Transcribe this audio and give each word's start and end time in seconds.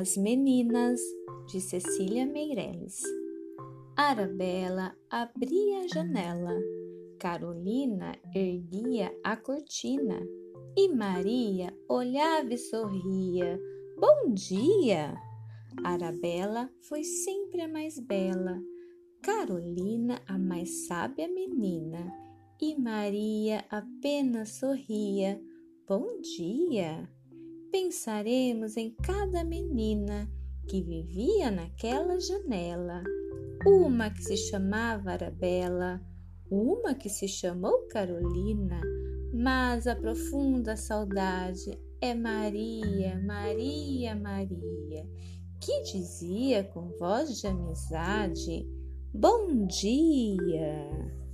As 0.00 0.16
Meninas, 0.16 1.00
de 1.48 1.60
Cecília 1.60 2.24
Meireles. 2.24 3.02
Arabella 3.96 4.96
abria 5.10 5.80
a 5.80 5.88
janela, 5.88 6.56
Carolina 7.18 8.16
erguia 8.32 9.12
a 9.24 9.36
cortina 9.36 10.24
e 10.76 10.86
Maria 10.86 11.76
olhava 11.88 12.54
e 12.54 12.58
sorria. 12.58 13.60
Bom 13.98 14.32
dia! 14.34 15.20
Arabella 15.82 16.70
foi 16.82 17.02
sempre 17.02 17.62
a 17.62 17.66
mais 17.66 17.98
bela, 17.98 18.62
Carolina 19.20 20.22
a 20.28 20.38
mais 20.38 20.86
sábia 20.86 21.26
menina 21.26 22.08
e 22.62 22.80
Maria 22.80 23.64
apenas 23.68 24.60
sorria. 24.60 25.42
Bom 25.88 26.20
dia! 26.20 27.17
Pensaremos 27.70 28.78
em 28.78 28.90
cada 28.90 29.44
menina 29.44 30.26
que 30.66 30.82
vivia 30.82 31.50
naquela 31.50 32.18
janela. 32.18 33.02
Uma 33.66 34.08
que 34.08 34.22
se 34.22 34.36
chamava 34.36 35.12
Arabella, 35.12 36.00
uma 36.50 36.94
que 36.94 37.10
se 37.10 37.28
chamou 37.28 37.86
Carolina, 37.88 38.80
mas 39.34 39.86
a 39.86 39.94
profunda 39.94 40.76
saudade 40.76 41.78
é 42.00 42.14
Maria, 42.14 43.20
Maria, 43.20 44.14
Maria, 44.16 45.06
que 45.60 45.82
dizia 45.82 46.64
com 46.64 46.88
voz 46.98 47.38
de 47.38 47.46
amizade: 47.48 48.66
Bom 49.12 49.66
dia! 49.66 51.27